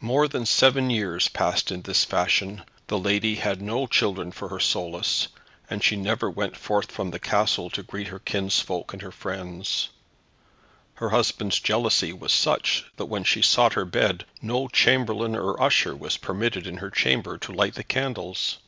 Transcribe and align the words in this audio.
More 0.00 0.26
than 0.26 0.46
seven 0.46 0.90
years 0.90 1.28
passed 1.28 1.70
in 1.70 1.82
this 1.82 2.04
fashion. 2.04 2.64
The 2.88 2.98
lady 2.98 3.36
had 3.36 3.62
no 3.62 3.86
children 3.86 4.32
for 4.32 4.48
her 4.48 4.58
solace, 4.58 5.28
and 5.70 5.80
she 5.84 5.94
never 5.94 6.28
went 6.28 6.56
forth 6.56 6.90
from 6.90 7.12
the 7.12 7.20
castle 7.20 7.70
to 7.70 7.84
greet 7.84 8.08
her 8.08 8.18
kinsfolk 8.18 8.92
and 8.92 9.00
her 9.00 9.12
friends. 9.12 9.90
Her 10.94 11.10
husband's 11.10 11.60
jealousy 11.60 12.12
was 12.12 12.32
such 12.32 12.90
that 12.96 13.06
when 13.06 13.22
she 13.22 13.42
sought 13.42 13.74
her 13.74 13.84
bed, 13.84 14.24
no 14.42 14.66
chamberlain 14.66 15.36
or 15.36 15.62
usher 15.62 15.94
was 15.94 16.16
permitted 16.16 16.66
in 16.66 16.78
her 16.78 16.90
chamber 16.90 17.38
to 17.38 17.52
light 17.52 17.74
the 17.74 17.84
candles. 17.84 18.58